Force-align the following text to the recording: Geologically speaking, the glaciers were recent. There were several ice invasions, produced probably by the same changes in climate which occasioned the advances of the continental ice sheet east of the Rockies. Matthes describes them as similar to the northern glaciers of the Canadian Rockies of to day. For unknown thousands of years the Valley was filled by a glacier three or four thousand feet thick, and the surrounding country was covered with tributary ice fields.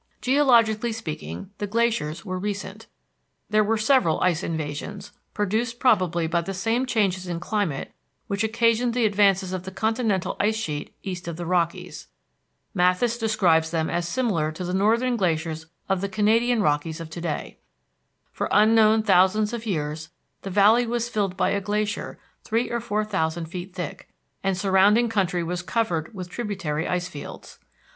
Geologically 0.19 0.91
speaking, 0.91 1.51
the 1.59 1.67
glaciers 1.67 2.25
were 2.25 2.39
recent. 2.39 2.87
There 3.51 3.63
were 3.63 3.77
several 3.77 4.19
ice 4.21 4.41
invasions, 4.41 5.11
produced 5.35 5.77
probably 5.79 6.25
by 6.25 6.41
the 6.41 6.55
same 6.55 6.87
changes 6.87 7.27
in 7.27 7.39
climate 7.39 7.93
which 8.25 8.43
occasioned 8.43 8.95
the 8.95 9.05
advances 9.05 9.53
of 9.53 9.61
the 9.61 9.69
continental 9.69 10.35
ice 10.39 10.55
sheet 10.55 10.95
east 11.03 11.27
of 11.27 11.37
the 11.37 11.45
Rockies. 11.45 12.07
Matthes 12.73 13.15
describes 13.19 13.69
them 13.69 13.91
as 13.91 14.07
similar 14.07 14.51
to 14.53 14.63
the 14.63 14.73
northern 14.73 15.17
glaciers 15.17 15.67
of 15.87 16.01
the 16.01 16.09
Canadian 16.09 16.63
Rockies 16.63 16.99
of 16.99 17.11
to 17.11 17.21
day. 17.21 17.59
For 18.31 18.49
unknown 18.51 19.03
thousands 19.03 19.53
of 19.53 19.67
years 19.67 20.09
the 20.41 20.49
Valley 20.49 20.87
was 20.87 21.09
filled 21.09 21.37
by 21.37 21.51
a 21.51 21.61
glacier 21.61 22.17
three 22.43 22.71
or 22.71 22.79
four 22.79 23.05
thousand 23.05 23.45
feet 23.51 23.75
thick, 23.75 24.09
and 24.43 24.55
the 24.55 24.59
surrounding 24.59 25.09
country 25.09 25.43
was 25.43 25.61
covered 25.61 26.11
with 26.11 26.27
tributary 26.27 26.87
ice 26.87 27.07
fields. 27.07 27.59